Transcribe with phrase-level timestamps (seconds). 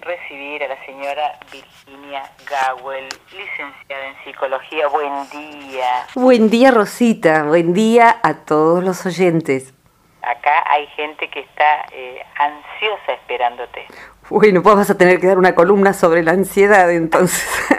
[0.00, 4.88] recibir a la señora Virginia Gawel, licenciada en psicología.
[4.88, 6.06] Buen día.
[6.14, 7.44] Buen día, Rosita.
[7.44, 9.74] Buen día a todos los oyentes.
[10.22, 13.86] Acá hay gente que está eh, ansiosa esperándote.
[14.30, 17.46] Bueno, pues vas a tener que dar una columna sobre la ansiedad entonces.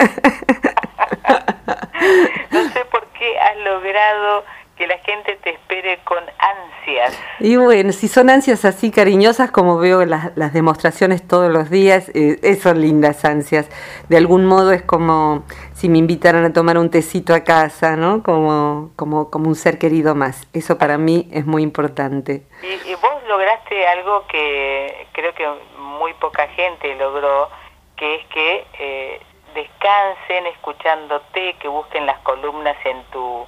[2.51, 4.43] no sé por qué has logrado
[4.75, 7.17] que la gente te espere con ansias.
[7.39, 12.11] Y bueno, si son ansias así cariñosas como veo las, las demostraciones todos los días,
[12.13, 13.69] eh, son lindas ansias.
[14.09, 18.21] De algún modo es como si me invitaran a tomar un tecito a casa, ¿no?
[18.21, 20.47] Como, como, como un ser querido más.
[20.53, 22.43] Eso para mí es muy importante.
[22.61, 25.47] Y, vos lograste algo que creo que
[25.79, 27.49] muy poca gente logró,
[27.95, 29.21] que es que eh,
[29.53, 33.45] descansen escuchándote, que busquen las columnas en tu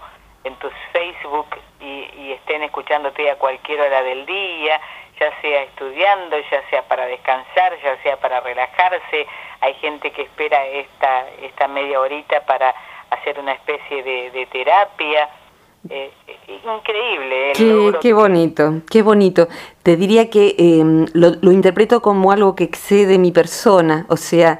[0.47, 1.47] en tus Facebook
[1.79, 4.79] y, estén escuchándote a cualquier hora del día,
[5.19, 9.25] ya sea estudiando, ya sea para descansar, ya sea para relajarse.
[9.61, 12.73] Hay gente que espera esta, esta media horita para
[13.09, 15.29] hacer una especie de, terapia.
[15.89, 16.11] Eh,
[16.47, 17.53] increíble.
[17.55, 19.47] qué, qué bonito, qué bonito.
[19.83, 24.59] Te diría que em, lo, lo interpreto como algo que excede mi persona, o sea,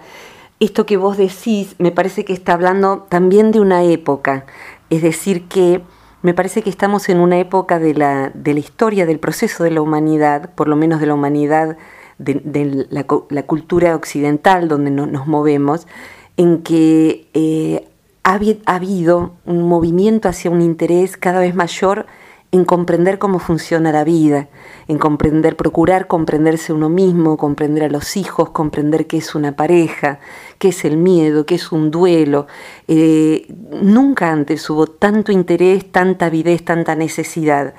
[0.60, 4.46] esto que vos decís me parece que está hablando también de una época,
[4.90, 5.82] es decir, que
[6.22, 9.72] me parece que estamos en una época de la, de la historia, del proceso de
[9.72, 11.78] la humanidad, por lo menos de la humanidad,
[12.18, 15.88] de, la, cultura occidental donde nos movemos,
[16.36, 17.88] en que eh,
[18.24, 22.08] ha habido un movimiento hacia un interés cada vez mayor
[22.52, 24.48] en comprender cómo funciona la vida,
[24.88, 30.20] en comprender, procurar comprenderse uno mismo, comprender a los hijos, comprender qué es una pareja,
[30.58, 32.48] qué es el miedo, qué es un duelo.
[32.88, 37.74] Eh, nunca antes hubo tanto interés, tanta avidez, tanta necesidad.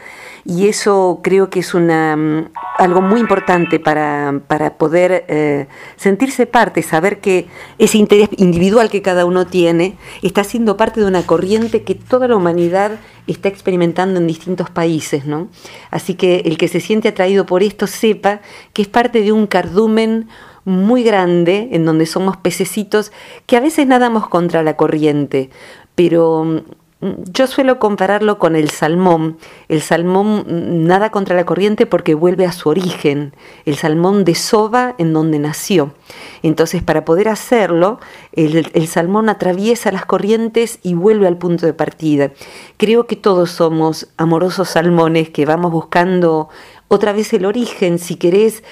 [0.51, 6.47] Y eso creo que es una, mm, algo muy importante para, para poder eh, sentirse
[6.47, 11.27] parte, saber que ese interés individual que cada uno tiene está siendo parte de una
[11.27, 12.93] corriente que toda la humanidad
[13.27, 15.49] está experimentando en distintos países, ¿no?
[15.91, 18.41] Así que el que se siente atraído por esto sepa
[18.73, 20.29] que es parte de un cardumen
[20.65, 23.13] muy grande en donde somos pececitos
[23.45, 25.51] que a veces nadamos contra la corriente,
[25.95, 26.63] pero
[27.01, 29.39] yo suelo compararlo con el salmón.
[29.69, 30.45] El salmón
[30.87, 33.35] nada contra la corriente porque vuelve a su origen.
[33.65, 35.93] El salmón desova en donde nació.
[36.43, 38.01] Entonces, para poder hacerlo,
[38.33, 42.33] el, salmón atraviesa las corrientes y vuelve al punto de partida.
[42.79, 46.49] Creo que todos somos amorosos salmones que vamos buscando
[46.89, 48.65] otra vez el origen, si querés,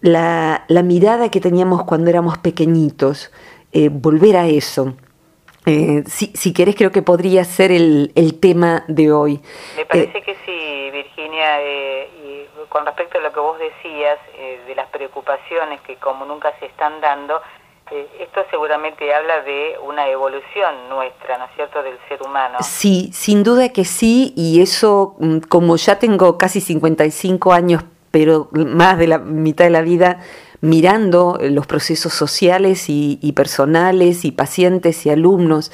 [0.00, 3.30] la, mirada que teníamos cuando éramos pequeñitos.
[3.72, 4.94] Eh, volver a eso.
[5.66, 9.40] Eh, si, si querés, creo que podría ser el, el tema de hoy.
[9.76, 14.18] Me parece eh, que sí, Virginia, eh, y con respecto a lo que vos decías,
[14.66, 17.40] de las preocupaciones que como nunca se están dando,
[18.20, 22.58] esto seguramente habla de una evolución nuestra, ¿no es cierto?, del ser humano.
[22.60, 28.48] Sí, sin duda que sí, y eso, mm, como ya tengo casi 55 años, pero
[28.52, 30.20] más de la mitad de la vida
[30.60, 35.72] mirando los procesos sociales y, personales y pacientes y alumnos.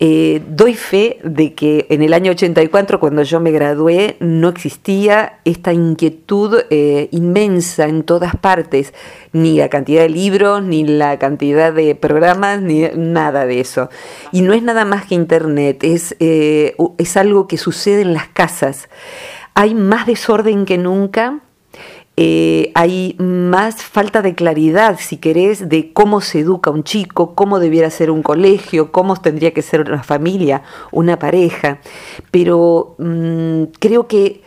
[0.00, 5.40] Eh, doy fe de que en el año 84, cuando yo me gradué, no existía
[5.44, 8.94] esta inquietud eh, inmensa en todas partes,
[9.32, 13.88] ni la cantidad de libros, ni la cantidad de programas, ni nada de eso.
[14.30, 18.28] Y no es nada más que Internet, es, eh, es algo que sucede en las
[18.28, 18.88] casas.
[19.54, 21.40] Hay más desorden que nunca,
[22.20, 27.60] eh, hay más falta de claridad, si querés, de cómo se educa un chico, cómo
[27.60, 31.78] debiera ser un colegio, cómo tendría que ser una familia, una pareja.
[32.32, 34.42] Pero mm, creo que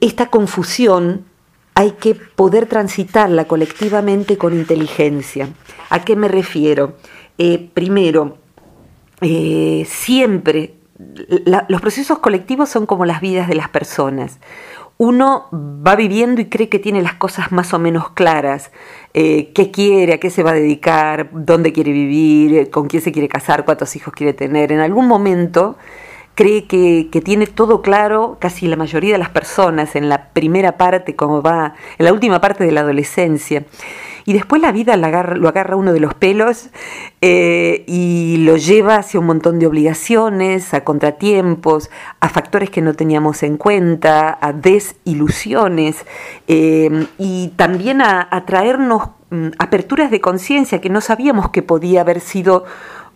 [0.00, 1.24] esta confusión
[1.74, 5.48] hay que poder transitarla colectivamente con inteligencia.
[5.90, 6.94] ¿A qué me refiero?
[7.38, 8.38] Eh, primero,
[9.20, 10.74] eh, siempre
[11.68, 14.38] los procesos colectivos son como las vidas de las personas
[15.02, 18.70] uno va viviendo y cree que tiene las cosas más o menos claras,
[19.14, 23.10] eh, qué quiere, a qué se va a dedicar, dónde quiere vivir, con quién se
[23.10, 24.70] quiere casar, cuántos hijos quiere tener.
[24.70, 25.76] En algún momento
[26.36, 31.16] cree que, tiene todo claro, casi la mayoría de las personas, en la primera parte,
[31.16, 33.64] como va, en la última parte de la adolescencia
[34.24, 36.70] y después la vida lo agarra, lo agarra uno de los pelos
[37.20, 41.90] eh, y lo lleva hacia un montón de obligaciones, a contratiempos,
[42.20, 46.04] a factores que no teníamos en cuenta, a desilusiones
[46.48, 52.20] eh, y también a, traernos mm, aperturas de conciencia que no sabíamos que podía haber
[52.20, 52.64] sido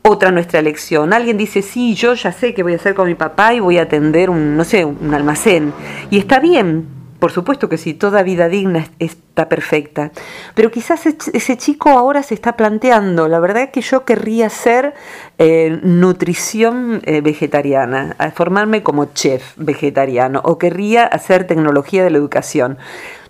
[0.03, 1.13] otra nuestra elección.
[1.13, 3.79] Alguien dice, sí, yo ya sé qué voy a hacer con mi papá y voy
[3.79, 5.73] a atender un, no sé, un almacén.
[6.11, 6.87] Y está bien,
[7.19, 10.13] por supuesto que sí, toda vida digna está perfecta.
[10.55, 14.95] Pero quizás ese chico ahora se está planteando, la verdad es que yo querría ser
[15.39, 22.79] eh, nutrición eh, vegetariana, formarme como chef vegetariano, o querría hacer tecnología de la educación.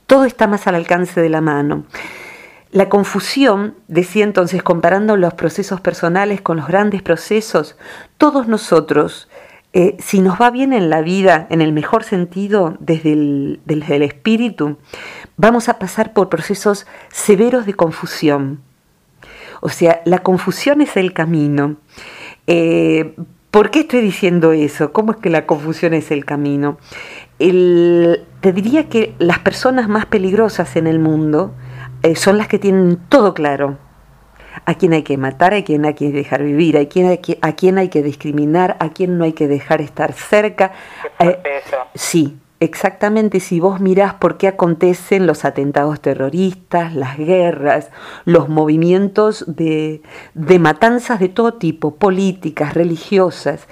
[0.06, 1.84] Todo está más al alcance de la mano.
[2.72, 7.76] La confusión, decía entonces, comparando los procesos personales con los grandes procesos,
[8.18, 9.25] todos nosotros,
[9.78, 13.60] eh, si nos va bien en la vida, en el mejor sentido, desde el,
[14.02, 14.78] espíritu,
[15.36, 18.62] vamos a pasar por procesos severos de confusión.
[19.60, 21.76] O sea, la confusión es el camino.
[22.46, 23.16] Eh,
[23.50, 24.94] ¿Por qué estoy diciendo eso?
[24.94, 26.78] ¿Cómo es que la confusión es el camino?
[27.38, 31.52] te diría que las personas más peligrosas en el mundo
[32.02, 33.76] eh, son las que tienen todo claro.
[34.64, 37.38] A quién hay que matar, a quién hay que dejar vivir, a quién hay que,
[37.42, 40.72] a quién hay que discriminar, a quién no hay que dejar estar cerca.
[41.18, 41.38] Eh,
[41.94, 43.40] sí, exactamente.
[43.40, 47.90] Si vos mirás por qué acontecen los atentados terroristas, las guerras,
[48.24, 50.02] los movimientos de,
[50.34, 53.68] de matanzas de todo tipo, políticas, religiosas,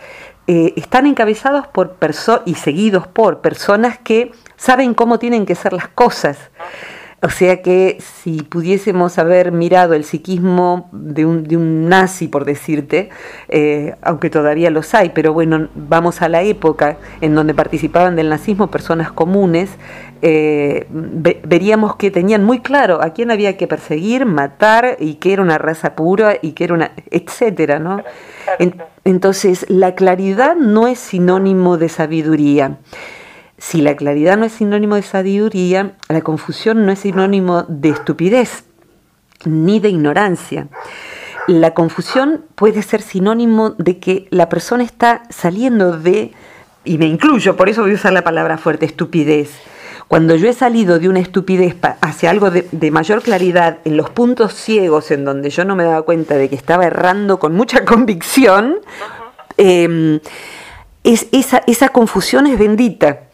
[0.47, 5.73] eh, están encabezados por personas y seguidos por personas que saben cómo tienen que ser
[5.73, 6.51] las cosas.
[7.25, 12.45] O sea que si pudiésemos haber mirado el psiquismo de un, de un nazi, por
[12.45, 13.09] decirte,
[13.49, 18.29] eh, aunque todavía los hay, pero bueno, vamos a la época en donde participaban del
[18.29, 19.71] nazismo personas comunes,
[20.21, 25.41] eh, veríamos que tenían muy claro a quién había que perseguir, matar y que era
[25.41, 28.03] una raza pura y que era una, etcétera, ¿no?
[29.05, 32.77] entonces, la claridad no es sinónimo de sabiduría.
[33.67, 38.65] Si la claridad no es sinónimo de sabiduría, la confusión no es sinónimo de estupidez
[39.47, 40.69] ni de ignorancia.
[41.47, 46.33] La confusión puede ser sinónimo de que la persona está saliendo de,
[46.85, 49.49] y me incluyo, por eso voy a usar la palabra fuerte, estupidez.
[50.09, 54.53] Cuando yo he salido de una estupidez hacia algo de, mayor claridad en los puntos
[54.53, 58.81] ciegos en donde yo no me daba cuenta de que estaba errando con mucha convicción,
[59.57, 60.21] eh,
[61.05, 63.25] es, esa, confusión es bendita,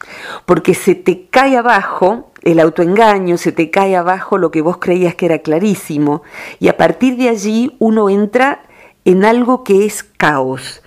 [0.45, 5.15] porque se te cae abajo el autoengaño, se te cae abajo lo que vos creías
[5.15, 6.23] que era clarísimo,
[6.59, 8.63] y a partir de allí uno entra
[9.05, 10.83] en algo que es caos.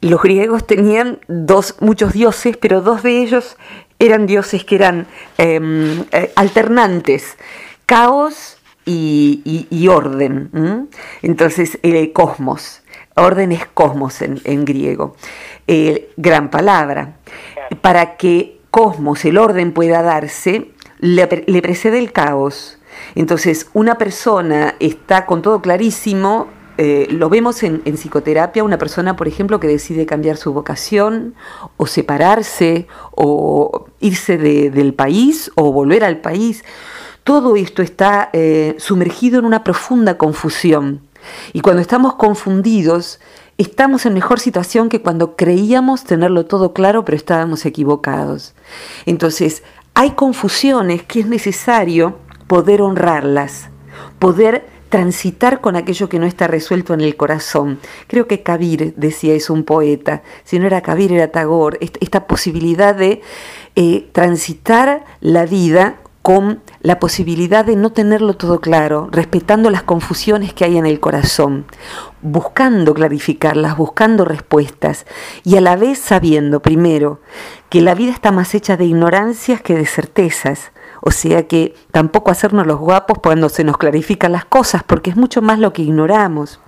[0.00, 3.56] Los griegos tenían dos, muchos dioses, pero dos de ellos
[3.98, 5.06] eran dioses que eran
[5.38, 7.38] em, eh, alternantes,
[7.86, 10.88] caos y, orden.
[11.22, 12.82] Entonces, el cosmos,
[13.14, 15.16] orden es cosmos en griego.
[15.68, 17.16] Eh, gran palabra.
[17.80, 20.70] Para que cosmos, el orden pueda darse,
[21.00, 22.78] le, precede el caos.
[23.14, 26.48] Entonces, una persona está con todo clarísimo,
[26.78, 31.34] eh, lo vemos en, psicoterapia, una persona, por ejemplo, que decide cambiar su vocación,
[31.76, 36.64] o separarse, o irse del país, o volver al país.
[37.24, 41.00] Todo esto está eh, sumergido en una profunda confusión.
[41.52, 43.18] Y cuando estamos confundidos,
[43.58, 48.54] estamos en mejor situación que cuando creíamos tenerlo todo claro, pero estábamos equivocados.
[49.06, 49.62] Entonces,
[49.94, 53.70] hay confusiones que es necesario poder honrarlas,
[54.18, 57.78] poder transitar con aquello que no está resuelto en el corazón.
[58.06, 62.94] Creo que Kabir decía eso, un poeta, si no era Kabir era Tagore, esta posibilidad
[62.94, 63.20] de
[63.74, 70.52] eh, transitar la vida con la posibilidad de no tenerlo todo claro, respetando las confusiones
[70.52, 71.66] que hay en el corazón,
[72.20, 75.06] buscando clarificarlas, buscando respuestas
[75.44, 77.20] y a la vez sabiendo, primero,
[77.68, 82.32] que la vida está más hecha de ignorancias que de certezas, o sea que tampoco
[82.32, 85.82] hacernos los guapos cuando se nos clarifican las cosas, porque es mucho más lo que
[85.82, 86.58] ignoramos.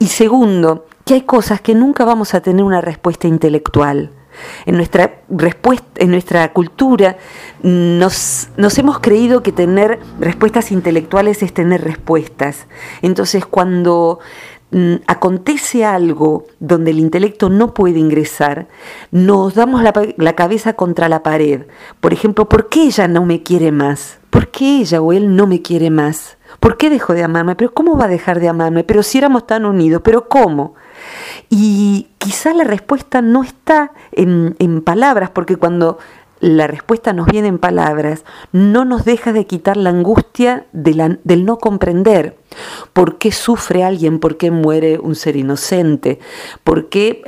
[0.00, 4.10] Y segundo, que hay cosas que nunca vamos a tener una respuesta intelectual
[4.66, 7.16] en nuestra respuesta, en nuestra cultura
[7.62, 12.66] nos, nos, hemos creído que tener respuestas intelectuales es tener respuestas.
[13.02, 14.18] Entonces, cuando
[14.70, 18.68] mm, acontece algo donde el intelecto no puede ingresar,
[19.10, 21.62] nos damos la, la cabeza contra la pared.
[22.00, 24.18] Por ejemplo, ¿por qué ella no me quiere más?
[24.30, 26.36] ¿Por qué ella o él no me quiere más?
[26.60, 27.56] ¿Por qué dejó de amarme?
[27.56, 28.84] ¿Pero cómo va a dejar de amarme?
[28.84, 30.74] Pero si éramos tan unidos, ¿pero cómo?
[31.56, 35.98] Y quizá la respuesta no está en, palabras, porque cuando
[36.40, 41.58] la respuesta nos viene en palabras, no nos deja de quitar la angustia del no
[41.58, 42.36] comprender
[42.92, 46.18] por qué sufre alguien, por qué muere un ser inocente,
[46.64, 47.22] por qué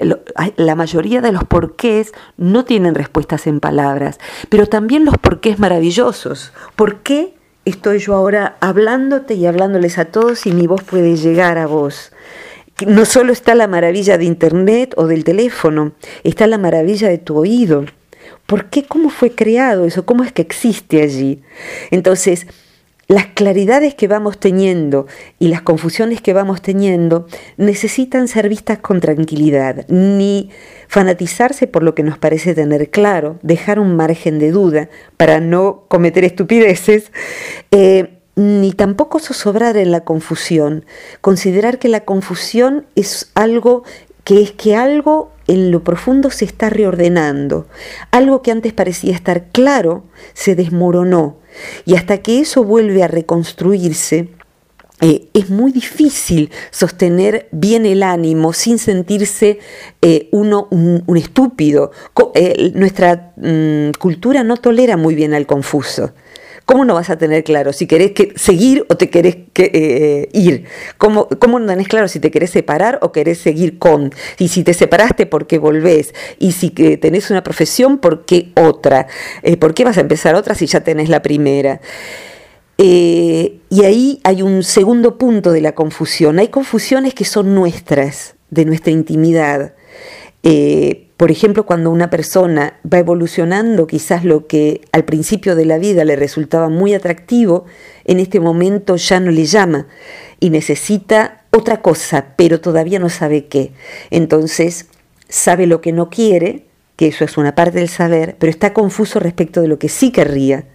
[0.57, 4.19] la mayoría de los porqués no tienen respuestas en palabras,
[4.49, 6.53] pero también los porqués maravillosos.
[6.75, 11.59] ¿Por qué estoy yo ahora hablándote y hablándoles a todos y mi voz puede llegar
[11.59, 12.11] a vos?
[12.85, 15.93] No solo está la maravilla de Internet o del teléfono,
[16.25, 17.85] está la maravilla de tu oído.
[18.47, 18.85] ¿por qué?
[18.85, 20.07] ¿Cómo fue creado eso?
[20.07, 21.43] ¿Cómo es que existe allí?
[21.91, 22.47] Entonces,
[23.09, 25.07] las claridades que vamos teniendo
[25.39, 30.51] y las confusiones que vamos teniendo necesitan ser vistas con tranquilidad, ni
[30.89, 35.85] fanatizarse por lo que nos parece tener claro, dejar un margen de duda para no
[35.89, 37.13] cometer estupideces,
[37.71, 40.85] eh, ni tampoco zozobrar en la confusión,
[41.21, 43.83] considerar que la confusión es algo
[44.25, 47.67] que es que algo en lo profundo se está reordenando,
[48.11, 51.39] algo que antes parecía estar claro se desmoronó
[51.85, 54.29] y hasta que eso vuelve a reconstruirse,
[55.03, 59.59] eh, es muy difícil sostener bien el ánimo sin sentirse
[60.01, 61.91] eh, uno un, estúpido.
[62.35, 66.13] Eh, nuestra mm, cultura no tolera muy bien al confuso.
[66.67, 70.29] ¿Cómo no vas a tener claro si querés que seguir o te querés que, eh,
[70.33, 70.65] ir?
[70.99, 74.13] ¿Cómo, ¿Cómo, no tenés claro si te querés separar o querés seguir con?
[74.37, 76.13] Y si te separaste, ¿por qué volvés?
[76.41, 79.07] Y si tenés una profesión, ¿por qué otra?
[79.45, 81.81] Eh, ¿Por qué vas a empezar otra si ya tenés la primera?
[82.79, 86.41] Eh, y ahí hay un segundo punto de la confusión.
[86.41, 89.75] Hay confusiones que son nuestras, de nuestra intimidad.
[91.17, 96.05] Por ejemplo, cuando una persona va evolucionando, quizás lo que al principio de la vida
[96.05, 97.65] le resultaba muy atractivo,
[98.05, 99.87] en este momento ya no le llama
[100.41, 103.73] y necesita otra cosa, pero todavía no sabe qué.
[104.11, 104.89] Entonces,
[105.29, 109.19] sabe lo que no quiere, que eso es una parte del saber, pero está confuso
[109.19, 110.67] respecto de lo que sí querría.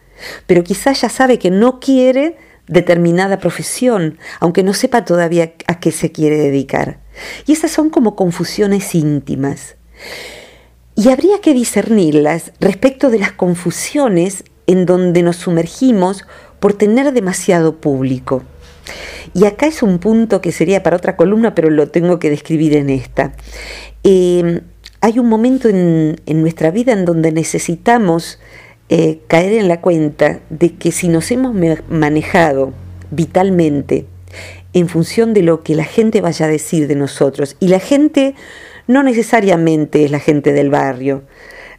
[0.48, 2.36] Pero quizás ya sabe que no quiere
[2.68, 7.00] determinada profesión, aunque no sepa todavía a qué se quiere dedicar.
[7.46, 9.76] Y esas son como confusiones íntimas.
[10.96, 16.26] Y habría que discernirlas respecto de las confusiones en donde nos sumergimos
[16.60, 18.44] por tener demasiado público.
[19.34, 22.76] Y acá es un punto que sería para otra columna, pero lo tengo que describir
[22.76, 23.34] en esta.
[24.04, 24.62] Em,
[25.00, 28.40] hay un momento en, nuestra vida en donde necesitamos
[28.90, 31.56] eh, caer en la cuenta de que si nos hemos
[31.90, 32.74] manejado
[33.10, 34.06] vitalmente
[34.74, 38.36] en función de lo que la gente vaya a decir de nosotros, y la gente
[38.88, 41.24] no necesariamente es la gente del barrio,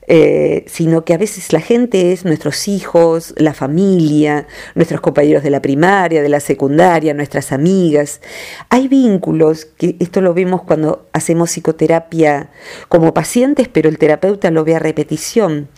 [0.08, 5.50] eh, sino que a veces la gente es nuestros hijos, la familia, nuestros compañeros de
[5.50, 8.20] la primaria, de la secundaria, nuestras amigas.
[8.68, 12.50] Hay vínculos, que esto lo vemos cuando hacemos psicoterapia
[12.88, 15.68] como pacientes, pero el terapeuta lo ve a repetición.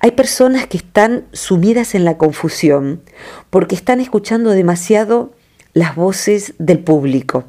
[0.00, 3.00] Hay personas que están sumidas en la confusión
[3.48, 5.32] porque están escuchando demasiado
[5.72, 7.44] las voces del público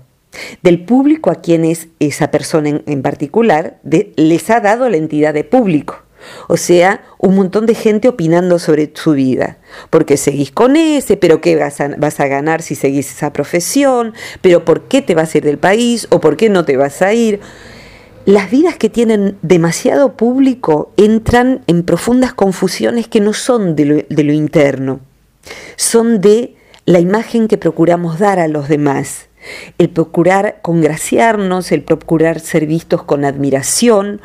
[0.61, 6.03] del público a quienes esa persona en, particular les ha dado la entidad de público.
[6.47, 9.57] O sea, un montón de gente opinando sobre su vida.
[9.89, 14.83] Porque seguís con ese, pero qué vas a, ganar si seguís esa profesión, pero por
[14.83, 17.39] qué te vas a ir del país o por qué no te vas a ir.
[18.25, 23.95] Las vidas que tienen demasiado público entran en profundas confusiones que no son de lo,
[24.07, 24.99] de lo interno,
[25.75, 29.29] son de la imagen que procuramos dar a los demás
[29.77, 34.21] el procurar congraciarnos, el procurar ser vistos con admiración,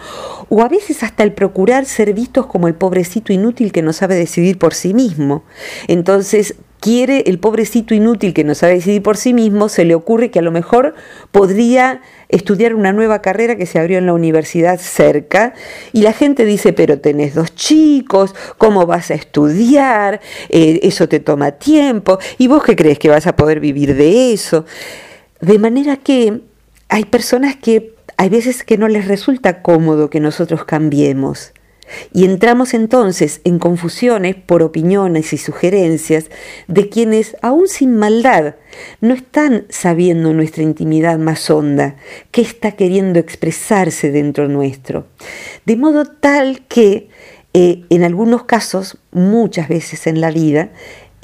[0.49, 4.15] o a veces hasta el procurar ser vistos como el pobrecito inútil que no sabe
[4.15, 5.45] decidir por sí mismo.
[5.89, 6.57] Entonces,
[6.87, 10.39] quiere el pobrecito inútil que no sabe decidir por sí mismo, se le ocurre que
[10.39, 10.95] a lo mejor
[11.33, 15.53] podría estudiar una nueva carrera que se abrió en la universidad cerca
[15.93, 20.21] y la gente dice, pero tenés dos chicos, ¿cómo vas a estudiar?
[20.49, 24.33] Eh, eso te toma tiempo y vos qué crees que vas a poder vivir de
[24.33, 24.65] eso.
[25.41, 26.41] De manera que
[26.89, 31.53] hay personas que hay veces que no les resulta cómodo que nosotros cambiemos.
[32.13, 36.27] Y entramos entonces en confusiones por opiniones y sugerencias
[36.69, 38.57] de quienes, aún sin maldad,
[39.01, 41.97] no están sabiendo nuestra intimidad más honda,
[42.31, 45.07] qué está queriendo expresarse dentro nuestro.
[45.65, 47.09] De modo tal que
[47.59, 50.73] eh, en algunos casos, muchas veces en la vida,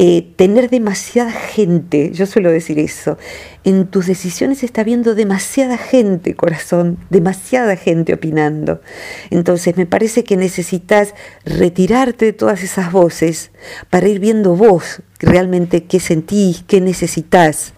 [0.05, 3.19] eh, tener demasiada gente, yo suelo decir eso,
[3.63, 8.81] en tus decisiones está viendo demasiada gente, corazón, demasiada gente opinando.
[9.31, 13.53] Entonces me parece que necesitas retirarte de todas esas voces
[13.91, 17.73] para ir viendo vos realmente qué sentís, qué necesitas.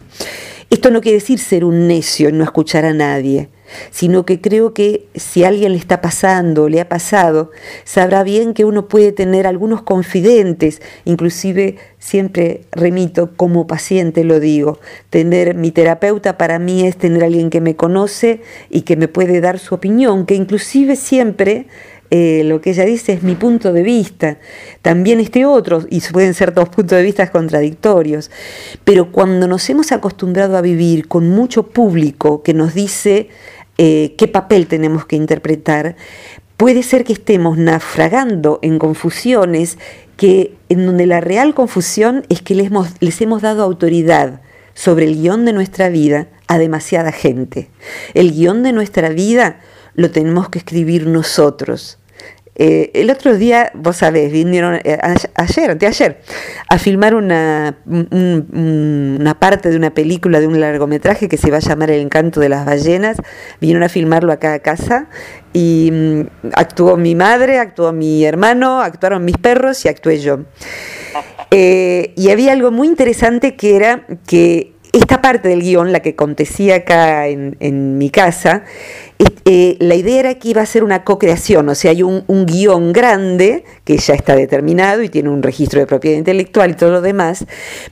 [0.71, 3.51] Esto no quiere decir ser un necio y no escuchar a nadie
[3.91, 7.51] sino que creo que si alguien le está pasando, le ha pasado,
[7.85, 14.79] sabrá bien que uno puede tener algunos confidentes, inclusive siempre remito como paciente, lo digo,
[15.11, 19.41] tener mi terapeuta para mí es tener alguien que me conoce y que me puede
[19.41, 21.67] dar su opinión, que inclusive siempre
[22.11, 24.39] eh, lo que ella dice es mi punto de vista,
[24.83, 28.31] también este otro, y pueden ser dos puntos de vista contradictorios,
[28.85, 33.31] pero cuando nos hemos acostumbrado a vivir con mucho público que nos dice
[33.79, 35.97] eh, qué papel tenemos que interpretar,
[36.57, 39.79] puede ser que estemos naufragando en confusiones
[40.17, 44.41] que en donde la real confusión es que les hemos, les hemos dado autoridad
[44.75, 47.71] sobre el guion de nuestra vida a demasiada gente.
[48.13, 49.61] El guion de nuestra vida
[49.95, 51.99] lo tenemos que escribir nosotros.
[52.57, 54.99] Eh, el otro día, vos sabés, vinieron eh,
[55.35, 56.21] ayer, anteayer,
[56.69, 61.61] a filmar una, una parte de una película, de un largometraje que se va a
[61.61, 63.17] llamar El encanto de las ballenas.
[63.61, 65.09] Vinieron a filmarlo acá a casa
[65.53, 66.21] y mm,
[66.55, 70.41] actuó mi madre, actuó mi hermano, actuaron mis perros y actué yo.
[71.57, 76.11] Eh, y había algo muy interesante que era que esta parte del guion, la que
[76.11, 78.65] acontecía acá en, mi casa,
[79.45, 82.93] eh, la idea era que iba a ser una co-creación, o sea, hay un, guion
[82.93, 87.01] grande que ya está determinado y tiene un registro de propiedad intelectual y todo lo
[87.01, 87.45] demás,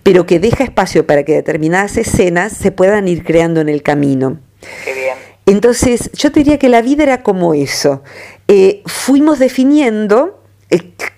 [0.02, 4.38] pero que deja espacio para que determinadas escenas se puedan ir creando en el camino.
[4.84, 5.14] Qué bien.
[5.44, 8.02] Entonces, yo te diría que la vida era como eso.
[8.46, 10.41] Eh, fuimos definiendo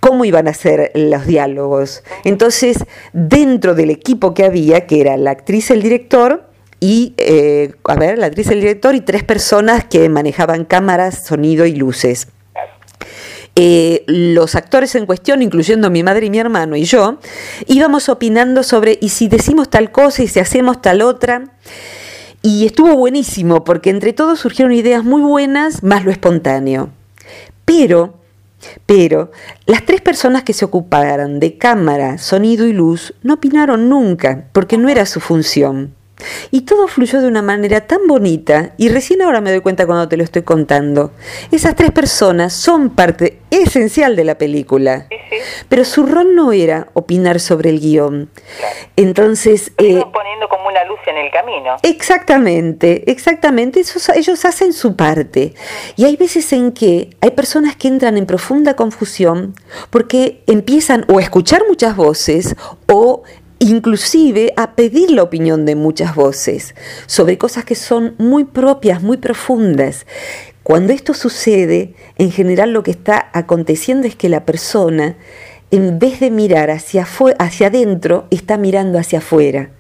[0.00, 2.02] cómo iban a ser los diálogos.
[2.24, 6.48] Entonces, dentro del equipo que había, que era la actriz, el director,
[6.80, 11.64] y, eh, a ver, la actriz, el director y tres personas que manejaban cámaras, sonido
[11.64, 12.28] y luces.
[13.56, 17.20] Eh, los actores en cuestión, incluyendo mi madre y mi hermano y yo,
[17.68, 21.44] íbamos opinando sobre y si decimos tal cosa y si hacemos tal otra.
[22.42, 26.90] Y estuvo buenísimo porque entre todos surgieron ideas muy buenas, más lo espontáneo.
[27.64, 28.18] Pero
[28.86, 29.30] pero
[29.66, 34.78] las tres personas que se ocuparon de cámara, sonido y luz no opinaron nunca, porque
[34.78, 35.94] no era su función.
[36.50, 40.08] Y todo fluyó de una manera tan bonita, y recién ahora me doy cuenta cuando
[40.08, 41.12] te lo estoy contando.
[41.50, 45.06] Esas tres personas son parte esencial de la película,
[45.68, 48.30] pero su rol no era opinar sobre el guion.
[48.96, 49.72] Entonces...
[49.78, 51.76] Eh, poniendo como una luz en el camino.
[51.82, 53.82] Exactamente, exactamente.
[54.14, 55.54] ellos hacen su parte.
[55.96, 59.54] Y hay veces en que hay personas que entran en profunda confusión
[59.90, 62.56] porque empiezan o a escuchar muchas voces
[62.86, 63.22] o
[63.58, 66.74] inclusive a pedir la opinión de muchas voces
[67.06, 70.06] sobre cosas que son muy propias, muy profundas.
[70.62, 75.16] Cuando esto sucede, en general lo que está aconteciendo es que la persona,
[75.70, 77.06] en vez de mirar hacia,
[77.38, 79.70] hacia adentro, está mirando hacia afuera.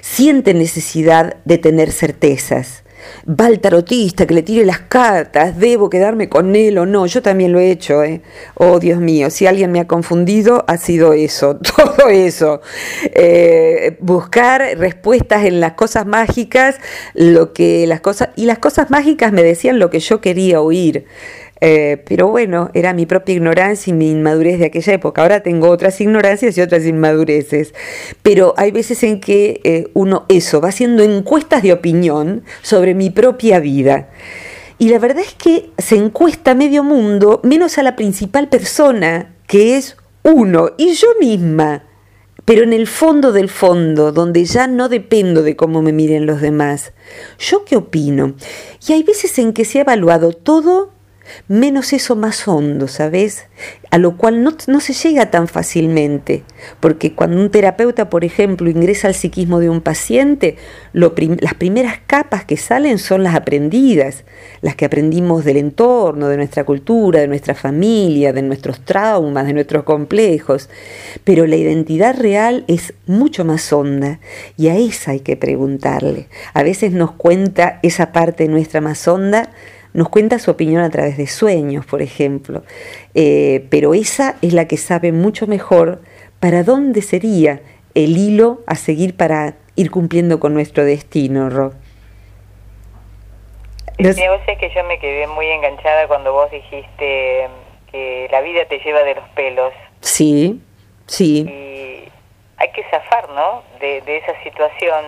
[0.00, 2.84] Siente necesidad de tener certezas
[3.28, 7.22] va el tarotista que le tire las cartas, debo quedarme con él o no, yo
[7.22, 8.22] también lo he hecho, ¿eh?
[8.54, 12.60] oh Dios mío, si alguien me ha confundido, ha sido eso, todo eso,
[13.02, 16.76] eh, buscar respuestas en las cosas mágicas,
[17.14, 21.06] lo que las cosas, y las cosas mágicas me decían lo que yo quería oír.
[21.60, 25.22] Eh, pero bueno, era mi propia ignorancia y mi inmadurez de aquella época.
[25.22, 27.74] Ahora tengo otras ignorancias y otras inmadureces.
[28.22, 33.10] Pero hay veces en que eh, uno eso va haciendo encuestas de opinión sobre mi
[33.10, 34.08] propia vida.
[34.78, 39.34] Y la verdad es que se encuesta a medio mundo, menos a la principal persona,
[39.46, 41.84] que es uno, y yo misma.
[42.46, 46.40] Pero en el fondo del fondo, donde ya no dependo de cómo me miren los
[46.40, 46.94] demás,
[47.38, 48.34] ¿yo qué opino?
[48.88, 50.92] Y hay veces en que se ha evaluado todo
[51.48, 53.46] menos eso más hondo, ¿sabes?
[53.90, 56.44] A lo cual no, no, se llega tan fácilmente,
[56.80, 60.56] porque cuando un terapeuta, por ejemplo, ingresa al psiquismo de un paciente,
[60.92, 64.24] las primeras capas que salen son las aprendidas,
[64.62, 69.52] las que aprendimos del entorno, de nuestra cultura, de nuestra familia, de nuestros traumas, de
[69.52, 70.68] nuestros complejos,
[71.24, 74.20] pero la identidad real es mucho más honda
[74.56, 76.28] y a esa hay que preguntarle.
[76.54, 79.50] A veces nos cuenta esa parte nuestra más honda,
[79.92, 82.62] nos cuenta su opinión a través de sueños, por ejemplo,
[83.14, 86.00] eh, pero esa es la que sabe mucho mejor
[86.38, 87.60] para dónde sería
[87.94, 91.74] el hilo a seguir para ir cumpliendo con nuestro destino, Rob.
[93.98, 94.16] Los...
[94.16, 97.48] que yo me quedé muy enganchada cuando vos dijiste
[97.90, 99.72] que la vida te lleva de los pelos.
[100.00, 100.60] Sí,
[101.06, 101.46] sí.
[101.46, 102.08] Y
[102.56, 103.62] hay que zafar, ¿no?
[103.80, 105.04] De, de esa situación,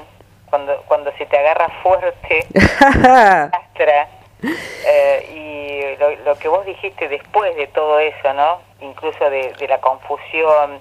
[0.50, 4.08] cuando, cuando se te agarra fuerte, astra,
[4.42, 8.60] eh, y lo, que vos dijiste después de todo eso, ¿no?
[8.80, 10.80] Incluso de, la confusión,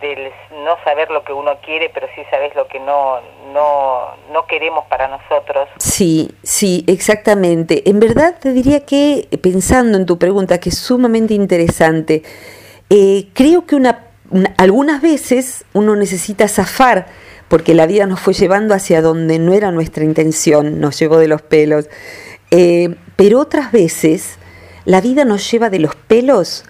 [0.00, 0.30] del
[0.64, 3.20] no saber lo que uno quiere, pero sí sabes lo que no,
[3.52, 5.68] no, no queremos para nosotros.
[5.78, 7.88] Sí, sí, exactamente.
[7.88, 12.22] En verdad te diría que, pensando en tu pregunta, que es sumamente interesante,
[12.88, 14.06] eh, creo que una,
[14.58, 17.06] algunas veces uno necesita zafar
[17.50, 21.26] porque la vida nos fue llevando hacia donde no era nuestra intención, nos llevó de
[21.26, 21.88] los pelos.
[22.50, 24.36] Eh, pero otras veces
[24.84, 26.64] la vida nos lleva de los pelos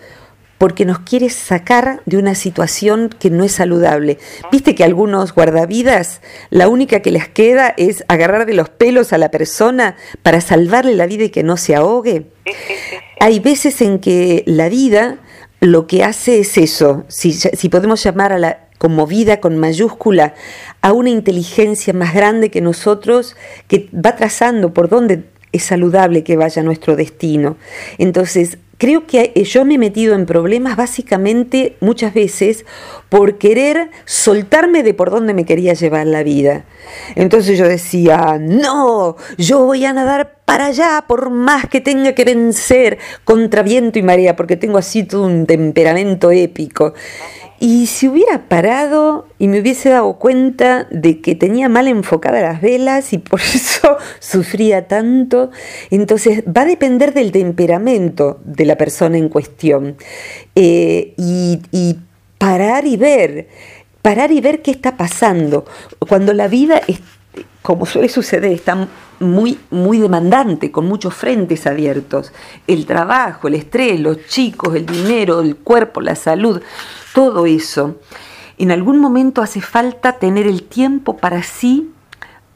[0.58, 4.18] porque nos quiere sacar de una situación que no es saludable.
[4.52, 9.18] Viste que algunos guardavidas, la única que les queda es agarrar de los pelos a
[9.18, 12.26] la persona para salvarle la vida y que no se ahogue.
[13.20, 15.20] hay veces en que la vida
[15.60, 20.34] lo que hace es eso, si, si podemos llamar a la como vida con mayúscula
[20.80, 23.36] a una inteligencia más grande que nosotros
[23.68, 27.56] que va trazando por dónde es saludable que vaya nuestro destino.
[27.98, 32.64] Entonces, creo que yo me he metido en problemas básicamente muchas veces
[33.10, 36.64] por querer soltarme de por dónde me quería llevar la vida.
[37.14, 42.24] Entonces yo decía, no, yo voy a nadar para allá por más que tenga que
[42.24, 46.94] vencer contra viento y marea, porque tengo así todo un temperamento épico.
[47.62, 52.62] Y si hubiera parado y me hubiese dado cuenta de que tenía mal enfocadas las
[52.62, 55.50] velas y por eso sufría tanto,
[55.90, 59.96] entonces va a depender del temperamento de la persona en cuestión.
[60.56, 61.98] Eh, y,
[62.38, 63.48] parar y ver,
[64.00, 65.66] parar y ver qué está pasando.
[66.08, 67.00] Cuando la vida, es,
[67.62, 68.88] como suele suceder, está
[69.18, 72.32] muy, muy demandante, con muchos frentes abiertos.
[72.66, 76.62] El trabajo, el estrés, los chicos, el dinero, el cuerpo, la salud
[77.14, 77.96] todo eso,
[78.58, 81.90] en algún momento hace falta tener el tiempo para sí,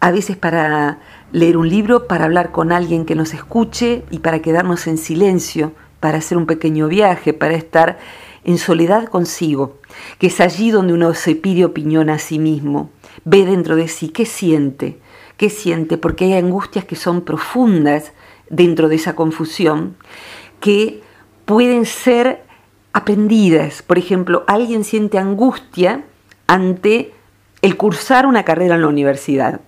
[0.00, 0.98] a veces para
[1.32, 5.72] leer un libro, para hablar con alguien que nos escuche y para quedarnos en silencio,
[6.00, 7.98] para hacer un pequeño viaje, para estar
[8.44, 9.78] en soledad consigo,
[10.18, 12.90] que es allí donde uno se pide opinión a sí mismo,
[13.24, 14.98] ve dentro de sí qué siente,
[15.36, 18.12] qué siente, porque hay angustias que son profundas
[18.50, 19.96] dentro de esa confusión,
[20.60, 21.02] que
[21.44, 22.44] pueden ser
[22.92, 23.82] aprendidas.
[23.82, 26.04] Por ejemplo, alguien siente angustia
[26.46, 27.12] ante
[27.62, 29.60] el cursar una carrera en la universidad.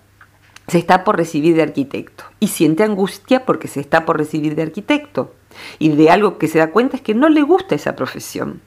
[0.69, 4.63] Se está por recibir de arquitecto y siente angustia porque se está por recibir de
[4.63, 5.35] arquitecto.
[5.79, 8.61] Y de algo que se da cuenta es que no le gusta esa profesión.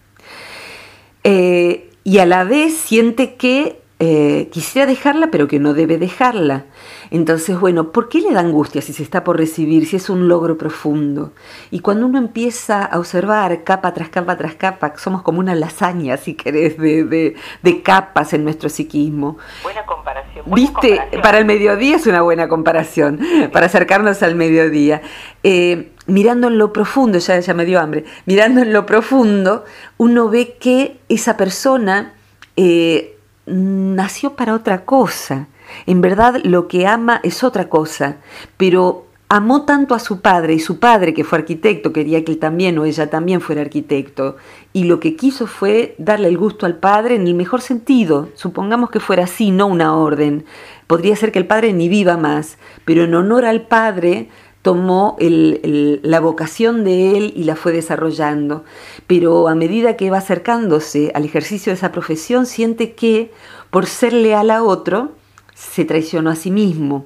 [1.23, 6.63] Eh, y a la vez siente que eh, quisiera dejarla, pero que no debe dejarla.
[7.11, 10.29] Entonces, bueno, ¿por qué le da angustia si se está por recibir, si es un
[10.29, 11.33] logro profundo?
[11.69, 16.15] Y cuando uno empieza a observar capa tras capa tras capa, somos como una lasaña,
[16.15, 17.35] si querés, de,
[17.83, 19.37] capas en nuestro psiquismo.
[19.63, 20.45] Buena comparación.
[20.47, 23.19] Viste, para el mediodía es una buena comparación,
[23.51, 25.01] para acercarnos al mediodía.
[25.43, 29.65] Eh, mirando en lo profundo, ya, ya me dio hambre, mirando en lo profundo,
[29.97, 32.13] uno ve que esa persona...
[32.55, 33.17] Eh,
[33.49, 35.47] nació para otra cosa.
[35.85, 38.17] En verdad lo que ama es otra cosa,
[38.57, 42.39] pero amó tanto a su padre y su padre, que fue arquitecto, quería que él
[42.39, 44.37] también o ella también fuera arquitecto,
[44.73, 48.29] y lo que quiso fue darle el gusto al padre en el mejor sentido.
[48.33, 50.45] Supongamos que fuera así, no una orden.
[50.87, 54.29] Podría ser que el padre ni viva más, pero en honor al padre
[54.61, 58.63] tomó la vocación de él y la fue desarrollando.
[59.07, 63.31] Pero a medida que va acercándose al ejercicio de esa profesión, siente que
[63.69, 65.11] por ser leal a otro,
[65.53, 67.05] se traicionó a sí mismo.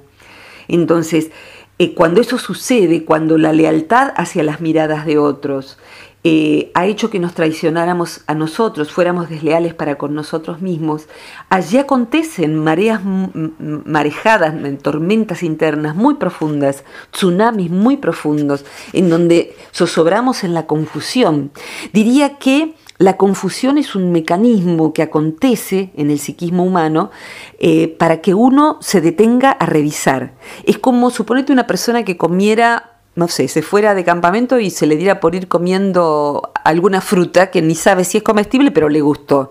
[0.68, 1.30] Entonces,
[1.78, 5.78] eh, cuando eso sucede, cuando la lealtad hacia las miradas de otros
[6.26, 11.06] eh, ha hecho que nos traicionáramos a nosotros, fuéramos desleales para con nosotros mismos,
[11.50, 20.54] allí acontecen mareas marejadas, tormentas internas muy profundas, tsunamis muy profundos, en donde zozobramos en
[20.54, 21.52] la confusión.
[21.92, 27.10] Diría que la confusión es un mecanismo que acontece en el psiquismo humano
[27.58, 30.32] eh, para que uno se detenga a revisar.
[30.64, 34.86] Es como suponete una persona que comiera no sé, se fuera de campamento y se
[34.86, 39.00] le diera por ir comiendo alguna fruta que ni sabe si es comestible, pero le
[39.00, 39.50] gustó.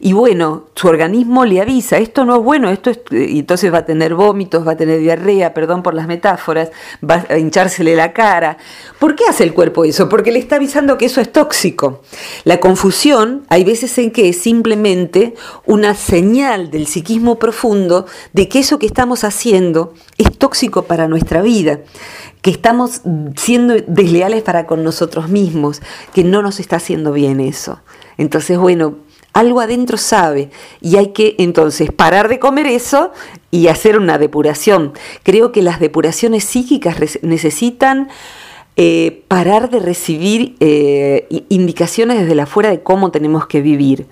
[0.00, 3.00] Y bueno, su organismo le avisa, esto no es bueno, esto es...
[3.10, 6.70] Y entonces va a tener vómitos, va a tener diarrea, perdón por las metáforas,
[7.08, 8.58] va a hinchársele la cara.
[8.98, 10.08] ¿Por qué hace el cuerpo eso?
[10.08, 12.02] Porque le está avisando que eso es tóxico.
[12.44, 15.34] La confusión hay veces en que es simplemente
[15.66, 21.42] una señal del psiquismo profundo de que eso que estamos haciendo es tóxico para nuestra
[21.42, 21.80] vida
[22.42, 23.02] que estamos
[23.36, 25.82] siendo desleales para con nosotros mismos,
[26.14, 27.80] que no nos está haciendo bien eso.
[28.16, 28.96] Entonces, bueno,
[29.38, 33.12] algo adentro sabe y hay que entonces parar de comer eso
[33.50, 34.92] y hacer una depuración.
[35.22, 38.08] Creo que las depuraciones psíquicas necesitan
[38.76, 44.06] eh, parar de recibir eh, indicaciones desde la afuera de cómo tenemos que vivir.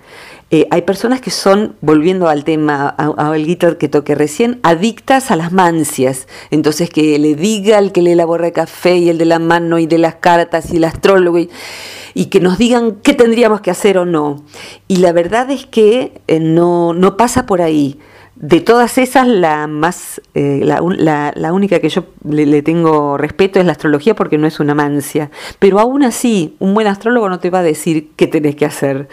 [0.49, 5.35] Eh, hay personas que son, volviendo al tema, a, guitar que toqué recién, adictas a
[5.35, 6.27] las mancias.
[6.51, 9.77] Entonces que le diga el que lee la borra café y el de la mano
[9.77, 11.49] y de las cartas y el astrólogo y,
[12.25, 14.43] que nos digan qué tendríamos que hacer o no.
[14.87, 17.99] Y la verdad es que eh, no, no pasa por ahí.
[18.39, 23.71] De todas esas, la más, eh, la, única que yo le, tengo respeto es la
[23.71, 25.31] astrología porque no es una mancia.
[25.57, 29.07] Pero aún así, un buen astrólogo no te va a decir qué tenés que hacer.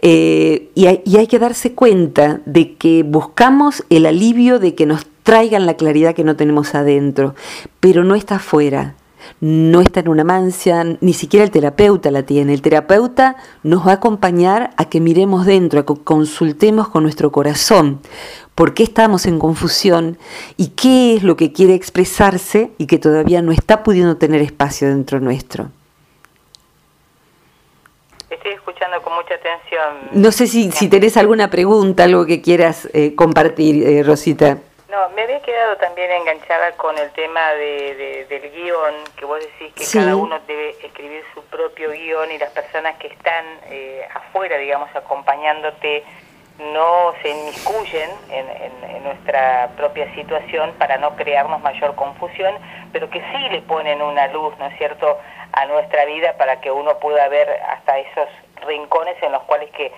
[0.00, 4.86] Eh, y, hay, y hay que darse cuenta de que buscamos el alivio de que
[4.86, 7.34] nos traigan la claridad que no tenemos adentro,
[7.78, 8.94] pero no está afuera.
[9.40, 12.54] No está en una mancia, ni siquiera el terapeuta la tiene.
[12.54, 17.32] El terapeuta nos va a acompañar a que miremos dentro, a que consultemos con nuestro
[17.32, 18.00] corazón
[18.54, 20.18] por qué estamos en confusión
[20.56, 24.88] y qué es lo que quiere expresarse y que todavía no está pudiendo tener espacio
[24.88, 25.70] dentro nuestro.
[28.28, 30.22] Estoy escuchando con mucha atención.
[30.22, 34.58] No sé si, si tenés alguna pregunta, algo que quieras eh, compartir, eh, Rosita.
[34.92, 39.72] No, me había quedado también enganchada con el tema de, del guion, que vos decís
[39.72, 44.58] que cada uno debe escribir su propio guion y las personas que están eh, afuera,
[44.58, 46.04] digamos, acompañándote,
[46.58, 52.54] no se inmiscuyen en, en, nuestra propia situación para no crearnos mayor confusión,
[52.92, 55.18] pero que sí le ponen una luz, ¿no es cierto?,
[55.52, 58.28] a nuestra vida para que uno pueda ver hasta esos
[58.66, 59.90] rincones en los cuales que,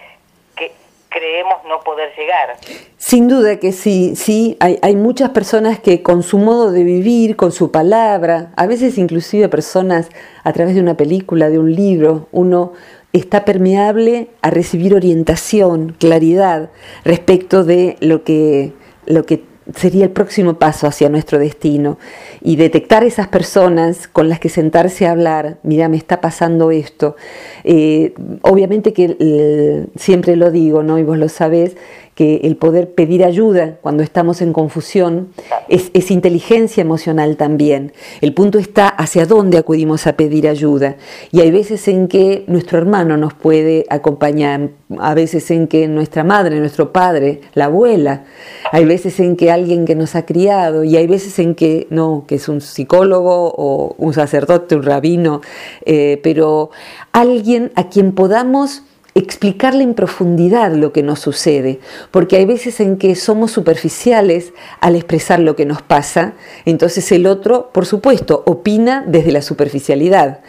[0.54, 0.72] que
[1.14, 2.56] creemos no poder llegar.
[2.98, 7.36] Sin duda que sí, sí, hay, hay, muchas personas que con su modo de vivir,
[7.36, 10.08] con su palabra, a veces inclusive personas
[10.42, 12.72] a través de una película, de un libro, uno
[13.12, 16.70] está permeable a recibir orientación, claridad
[17.04, 18.72] respecto de lo que,
[19.06, 21.98] lo que sería el próximo paso hacia nuestro destino
[22.42, 27.16] y detectar esas personas con las que sentarse a hablar, mira, me está pasando esto.
[27.64, 30.98] Eh, obviamente que siempre lo digo, ¿no?
[30.98, 31.76] Y vos lo sabés,
[32.14, 35.28] que el poder pedir ayuda cuando estamos en confusión
[35.68, 37.92] es, inteligencia emocional también.
[38.20, 40.96] El punto está hacia dónde acudimos a pedir ayuda.
[41.32, 46.22] Y hay veces en que nuestro hermano nos puede acompañar, a veces en que nuestra
[46.22, 48.24] madre, nuestro padre, la abuela,
[48.70, 52.24] hay veces en que alguien que nos ha criado y hay veces en que no,
[52.28, 55.40] que es un psicólogo o un sacerdote, un rabino,
[55.84, 56.70] eh, pero
[57.12, 58.82] alguien a quien podamos
[59.14, 61.78] explicarle en profundidad lo que nos sucede,
[62.10, 67.26] porque hay veces en que somos superficiales al expresar lo que nos pasa, entonces el
[67.26, 70.40] otro, por supuesto, opina desde la superficialidad.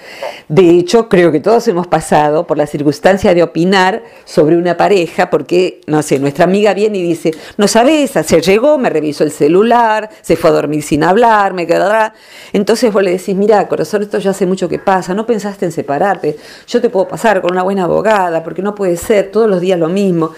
[0.50, 5.30] De hecho, creo que todos hemos pasado por la circunstancia de opinar sobre una pareja,
[5.30, 9.32] porque, no sé, nuestra amiga viene y dice, no sabes, se llegó, me revisó el
[9.32, 12.14] celular, se fue a dormir sin hablar, me quedará.
[12.52, 15.72] Entonces vos le decís, mira, corazón, esto ya hace mucho que pasa, no pensaste en
[15.72, 19.62] separarte, yo te puedo pasar con una buena abogada, porque no puede ser, todos los
[19.62, 20.32] días lo mismo.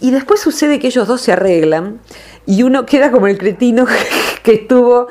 [0.00, 2.00] Y después sucede que ellos dos se arreglan
[2.46, 3.86] y uno queda como el cretino
[4.42, 5.08] que estuvo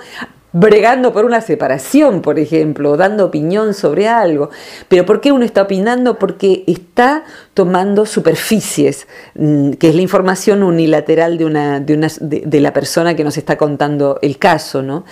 [0.54, 4.50] bregando por una separación, por ejemplo, dando opinión sobre algo.
[4.88, 6.20] Pero ¿por qué uno está opinando?
[6.20, 13.16] Porque está tomando superficies, mm, que es la información unilateral de, una, de, la persona
[13.16, 14.82] que nos está contando el caso.
[14.82, 15.06] ¿no?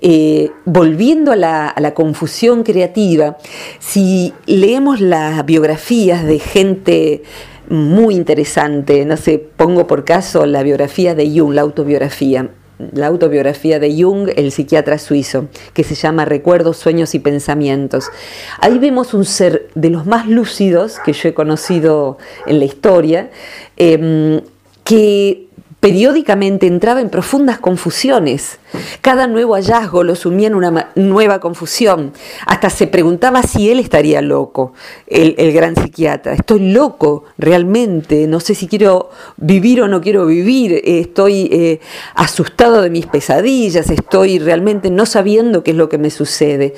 [0.00, 3.38] Eh, volviendo a la, a la confusión creativa,
[3.78, 7.22] si leemos las biografías de gente
[7.68, 12.50] muy interesante, no sé, pongo por caso la biografía de Jung, la autobiografía,
[12.92, 18.06] la autobiografía de Jung, el psiquiatra suizo, que se llama Recuerdos, Sueños y Pensamientos.
[18.60, 23.30] Ahí vemos un ser de los más lúcidos que yo he conocido en la historia,
[23.76, 24.40] em,
[24.84, 25.48] que
[25.82, 28.60] periódicamente entraba en profundas confusiones.
[29.00, 32.12] Cada nuevo hallazgo lo sumía en una nueva confusión.
[32.46, 34.74] Hasta se preguntaba si él estaría loco,
[35.08, 36.34] el, gran psiquiatra.
[36.34, 41.80] Estoy loco realmente, no sé si quiero vivir o no quiero vivir, estoy eh,
[42.14, 46.74] asustado de mis pesadillas, estoy realmente no sabiendo qué es lo que me sucede.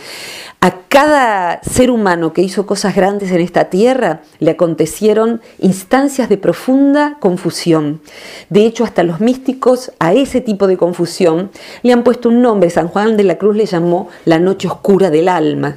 [0.65, 6.39] A cada ser humano que hizo cosas grandes en esta tierra le acontecieron instancias de
[6.39, 8.01] profunda confusión.
[8.49, 11.51] De hecho, hasta los místicos a ese tipo de confusión
[11.83, 12.71] le han puesto un nombre.
[12.71, 15.77] San Juan de la Cruz le llamó la noche oscura del alma.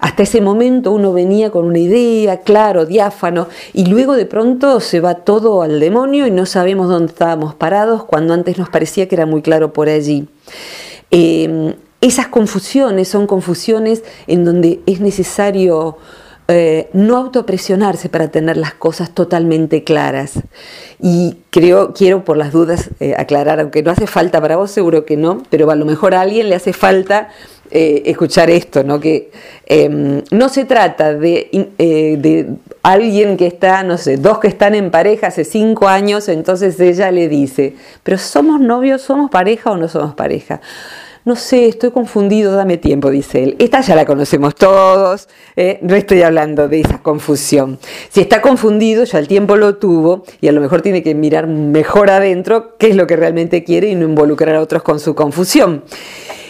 [0.00, 4.98] Hasta ese momento uno venía con una idea, claro, diáfano, y luego de pronto se
[4.98, 9.14] va todo al demonio y no sabemos dónde estábamos parados cuando antes nos parecía que
[9.14, 10.26] era muy claro por allí.
[11.12, 15.96] Eh, esas confusiones son confusiones en donde es necesario
[16.48, 20.34] eh, no autopresionarse para tener las cosas totalmente claras.
[21.00, 25.06] Y creo, quiero por las dudas eh, aclarar, aunque no hace falta para vos, seguro
[25.06, 27.30] que no, pero a lo mejor a alguien le hace falta
[27.70, 29.00] eh, escuchar esto, ¿no?
[29.00, 29.30] Que
[29.64, 32.48] em, no se trata de, de,
[32.82, 37.10] alguien que está, no sé, dos que están en pareja hace cinco años, entonces ella
[37.10, 40.60] le dice, pero ¿somos novios, somos pareja o no somos pareja?
[41.26, 43.56] No sé, estoy confundido, dame tiempo, dice él.
[43.58, 45.78] Esta ya la conocemos todos, ¿eh?
[45.80, 47.78] no estoy hablando de esa confusión.
[48.10, 51.46] Si está confundido, ya el tiempo lo tuvo y a lo mejor tiene que mirar
[51.46, 55.14] mejor adentro qué es lo que realmente quiere y no involucrar a otros con su
[55.14, 55.84] confusión.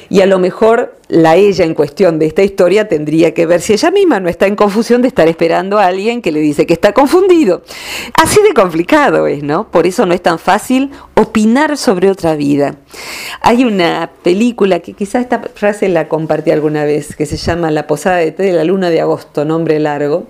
[0.08, 3.72] Y a lo mejor la ella en cuestión de esta historia tendría que ver si
[3.72, 6.74] ella misma no está en confusión de estar esperando a alguien que le dice que
[6.74, 7.62] está confundido.
[8.20, 9.70] Así de complicado es, ¿no?
[9.70, 12.76] Por eso no es tan fácil opinar sobre otra vida.
[13.46, 17.87] Hay una película que quizás esta frase la compartí alguna vez, que se llama La
[17.87, 20.28] Posada de Té de la Luna de Agosto, nombre largo,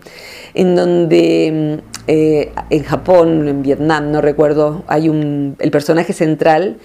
[0.52, 6.78] en donde mm, eh, en Japón, en Vietnam, no recuerdo, hay un, el personaje central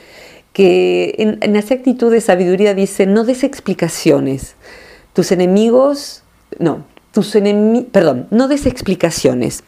[0.53, 4.53] que en, en esa actitud de sabiduría dice, no des explicaciones,
[5.13, 6.21] tus enemigos,
[6.59, 9.63] no, tus enemigos, perdón, no des explicaciones,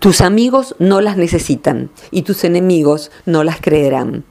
[0.00, 4.24] tus amigos no las necesitan y tus enemigos no las creerán.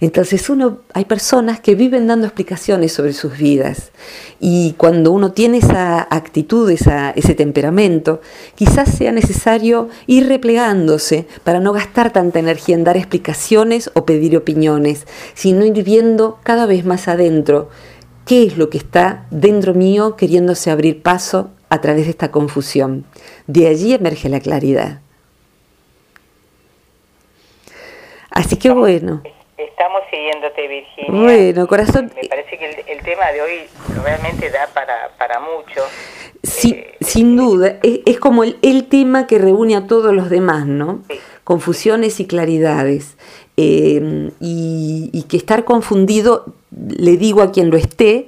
[0.00, 3.92] Entonces uno, hay personas que viven dando explicaciones sobre sus vidas
[4.40, 8.20] y cuando uno tiene esa actitud, ese temperamento,
[8.54, 14.36] quizás sea necesario ir replegándose para no gastar tanta energía en dar explicaciones o pedir
[14.36, 17.70] opiniones, sino ir viendo cada vez más adentro
[18.26, 23.04] qué es lo que está dentro mío queriéndose abrir paso a través de esta confusión.
[23.46, 25.00] De allí emerge la claridad.
[28.30, 29.22] Así que bueno.
[30.68, 31.22] Virginia.
[31.22, 32.12] Bueno, corazón.
[32.14, 33.60] Me parece que el, tema de hoy
[34.04, 35.82] realmente da para, para mucho.
[36.42, 41.02] Sí, eh, sin duda, es, como el, tema que reúne a todos los demás, ¿no?
[41.44, 43.16] Confusiones y claridades.
[43.56, 48.26] Eh, y, y, que estar confundido, le digo a quien lo esté,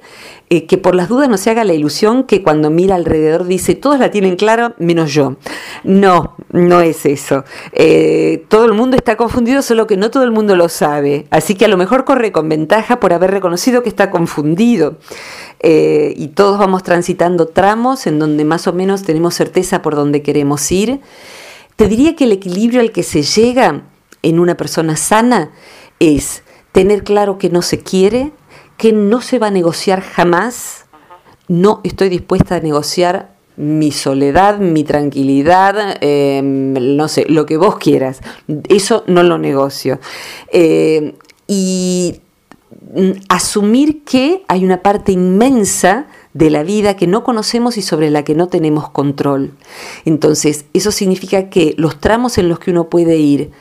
[0.51, 3.75] eh, que por las dudas no se haga la ilusión que cuando mira alrededor dice,
[3.75, 5.35] todos la tienen clara menos yo.
[5.83, 7.43] No, no es eso.
[7.71, 11.27] Eh, todo el mundo está confundido, solo que no todo el mundo lo sabe.
[11.29, 14.97] Así que a lo mejor corre con ventaja por haber reconocido que está confundido.
[15.59, 20.23] Eh, y todos vamos transitando tramos en donde más o menos tenemos certeza por dónde
[20.23, 20.99] queremos ir.
[21.75, 23.83] Te diría que el equilibrio al que se llega
[24.23, 25.51] en una persona sana
[25.99, 28.31] es tener claro que no se quiere,
[28.79, 30.85] que no se va a negociar jamás.
[31.49, 37.77] No estoy dispuesta a negociar mi soledad, mi tranquilidad, em, no sé, lo que vos
[37.77, 38.21] quieras.
[38.69, 39.99] Eso no lo negocio.
[40.53, 41.13] Eh,
[41.45, 42.21] y
[42.95, 48.09] mm, asumir que hay una parte inmensa de la vida que no conocemos y sobre
[48.09, 49.51] la que no tenemos control.
[50.05, 53.51] Entonces, eso significa que los tramos en los que uno puede ir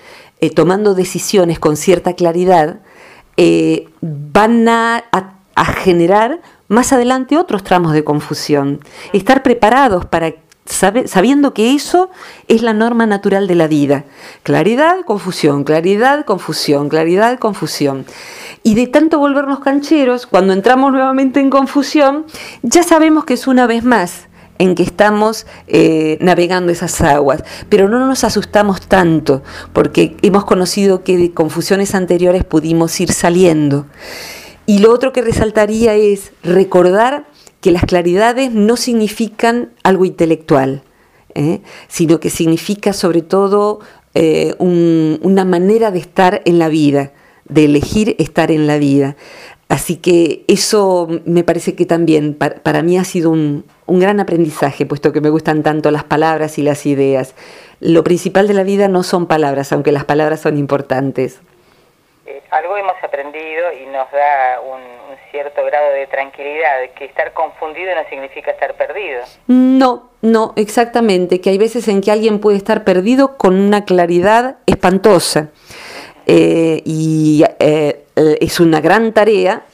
[0.40, 2.82] eh, tomando decisiones con cierta claridad,
[3.38, 5.04] eh, van a,
[5.76, 8.80] generar más adelante otros tramos de confusión.
[9.12, 10.34] Estar preparados para
[10.66, 12.10] sabiendo que eso
[12.46, 14.04] es la norma natural de la vida.
[14.42, 18.04] Claridad, confusión, claridad, confusión, claridad, confusión.
[18.62, 22.26] Y de tanto volvernos cancheros, cuando entramos nuevamente en confusión,
[22.62, 24.27] ya sabemos que es una vez más
[24.58, 29.42] en que estamos eh, navegando esas aguas, pero no nos asustamos tanto
[29.72, 33.86] porque hemos conocido que de confusiones anteriores pudimos ir saliendo.
[34.66, 37.26] Y lo otro que resaltaría es recordar
[37.60, 40.82] que las claridades no significan algo intelectual,
[41.34, 41.60] ¿eh?
[41.88, 43.80] sino que significa sobre todo
[44.14, 47.12] eh, una manera de estar en la vida,
[47.48, 49.16] de elegir estar en la vida.
[49.68, 55.12] Así que eso me parece que también para, mí ha sido un, gran aprendizaje, puesto
[55.12, 57.34] que me gustan tanto las palabras y las ideas.
[57.80, 61.40] Lo principal de la vida no son palabras, aunque las palabras son importantes.
[62.24, 64.80] Eh, algo hemos aprendido y nos da un,
[65.30, 69.22] cierto grado de tranquilidad, que estar confundido no significa estar perdido.
[69.46, 74.56] No, no, exactamente, que hay veces en que alguien puede estar perdido con una claridad
[74.66, 75.50] espantosa.
[76.30, 79.64] Eh, y eh, es una gran tarea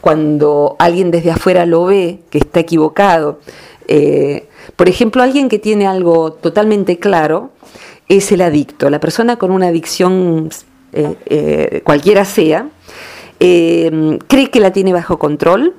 [0.00, 3.38] cuando alguien desde afuera lo ve, que está equivocado.
[3.86, 7.50] Eh, por ejemplo, alguien que tiene algo totalmente claro
[8.08, 10.50] es el adicto, la persona con una adicción
[11.84, 12.68] cualquiera sea,
[13.38, 15.74] cree que la tiene bajo control,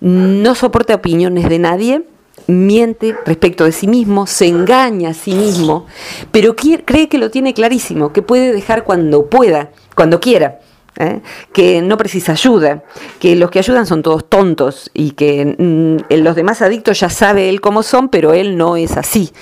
[0.00, 2.02] no soporta opiniones de nadie,
[2.46, 5.86] miente respecto de sí mismo, se engaña a sí mismo,
[6.30, 10.60] pero cree que lo tiene clarísimo, que puede dejar cuando pueda, cuando quiera.
[10.98, 11.20] ¿Eh?
[11.52, 12.82] que no precisa ayuda,
[13.20, 17.48] que los que ayudan son todos tontos y que mm, los demás adictos ya sabe
[17.48, 19.32] él cómo son, pero él no es así.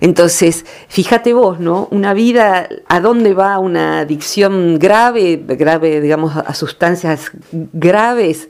[0.00, 1.88] Entonces, fíjate vos, ¿no?
[1.90, 8.48] Una vida, ¿a dónde va una adicción grave, grave, digamos, a sustancias graves?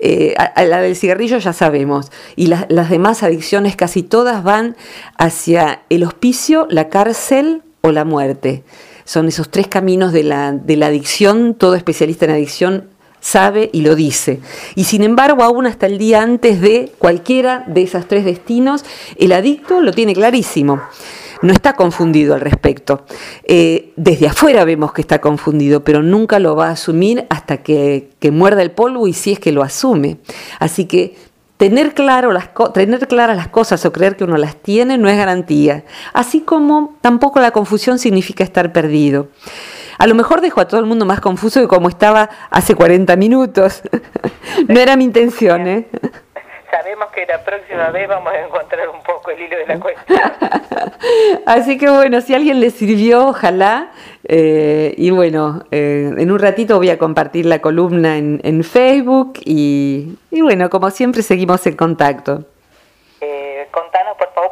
[0.00, 4.76] Eh, a, la del cigarrillo ya sabemos, y las demás adicciones casi todas van
[5.18, 8.64] hacia el hospicio, la cárcel o la muerte.
[9.04, 12.94] Son esos tres caminos de la, de la adicción, todo especialista en adicción
[13.24, 14.40] sabe y lo dice.
[14.74, 18.84] Y sin embargo, aún hasta el día antes de cualquiera de esos tres destinos,
[19.16, 20.82] el adicto lo tiene clarísimo.
[21.42, 23.04] no está confundido al respecto.
[23.44, 28.10] Eh, desde afuera vemos que está confundido, pero nunca lo va a asumir hasta que,
[28.18, 30.18] que muerda el polvo y si es que lo asume.
[30.58, 31.16] Así que
[31.56, 35.16] Tener, claro las tener claras las cosas o creer que uno las tiene no es
[35.16, 39.28] garantía, así como tampoco la confusión significa estar perdido.
[39.98, 43.14] A lo mejor dejo a todo el mundo más confuso de como estaba hace 40
[43.16, 43.82] minutos.
[44.68, 45.88] no era mi intención, ¿eh?
[46.70, 50.20] Sabemos que la próxima vez vamos a encontrar un poco el hilo de la cuestión.
[51.46, 53.92] Así que bueno, si a alguien le sirvió, ojalá.
[54.26, 60.16] Eh, y bueno, eh, en un ratito voy a compartir la columna en, Facebook y,
[60.30, 62.44] bueno, como siempre seguimos en contacto.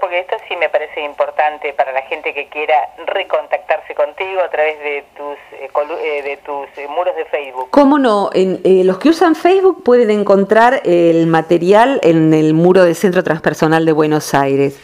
[0.00, 4.78] Porque esto sí me parece importante para la gente que quiera recontactarse contigo a través
[4.80, 7.68] de tus, eh, eh, de tus eh, muros de Facebook.
[7.70, 8.30] ¿Cómo no?
[8.34, 13.92] Los que usan Facebook pueden encontrar el material en el muro del Centro Transpersonal de
[13.92, 14.78] Buenos Aires.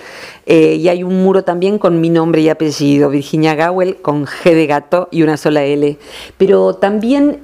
[0.47, 4.67] y hay un muro también con mi nombre y apellido, Virginia Gawel, con G de
[4.67, 5.99] gato y una sola L.
[6.39, 7.39] Pero también,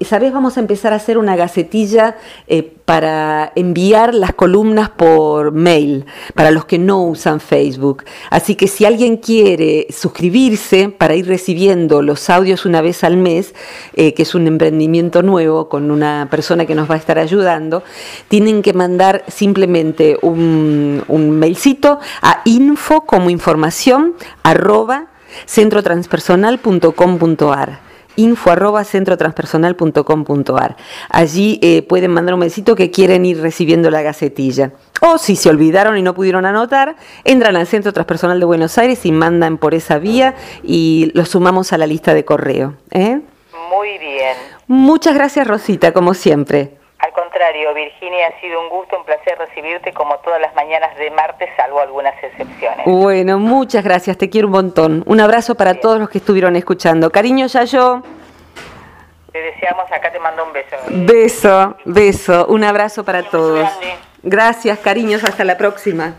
[0.00, 0.32] ¿sabes?
[0.32, 2.16] Vamos a empezar a hacer una gacetilla
[2.86, 8.04] para enviar las columnas por mail, para los que no usan Facebook.
[8.30, 13.54] Así que si alguien quiere suscribirse para ir recibiendo los audios una vez al mes,
[13.94, 17.82] eh, que es un emprendimiento nuevo con una persona que nos va a estar ayudando,
[18.28, 25.08] tienen que mandar simplemente un, un mailcito a info como información arroba
[25.46, 30.76] centrotranspersonal.com.ar info arroba centrotranspersonal.com.ar.
[31.10, 34.72] Allí eh, pueden mandar un besito que quieren ir recibiendo la gacetilla.
[35.00, 39.04] O si se olvidaron y no pudieron anotar, entran al Centro Transpersonal de Buenos Aires
[39.04, 42.74] y mandan por esa vía y lo sumamos a la lista de correo.
[42.90, 43.20] ¿eh?
[43.70, 44.36] Muy bien.
[44.66, 46.72] Muchas gracias Rosita, como siempre.
[46.98, 51.10] Al contrario, Virginia, ha sido un gusto, un placer recibirte como todas las mañanas de
[51.10, 52.86] martes, salvo algunas excepciones.
[52.86, 55.04] Bueno, muchas gracias, te quiero un montón.
[55.06, 57.10] Un abrazo para todos los que estuvieron escuchando.
[57.10, 58.02] Cariño, Yayo.
[59.30, 60.76] Te deseamos, acá te mando un beso.
[60.88, 63.68] Beso, beso, un abrazo para todos.
[64.22, 66.14] Gracias, cariños, hasta la próxima.